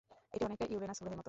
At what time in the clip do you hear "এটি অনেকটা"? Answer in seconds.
0.33-0.65